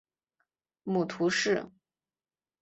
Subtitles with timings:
[0.81, 1.69] 母屠氏。